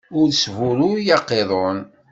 Ur 0.19 0.27
sburuy 0.41 1.07
aqiḍun. 1.17 1.77